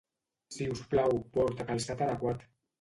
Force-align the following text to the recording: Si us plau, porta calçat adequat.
Si 0.55 0.67
us 0.77 0.81
plau, 0.95 1.15
porta 1.37 1.71
calçat 1.71 2.05
adequat. 2.09 2.47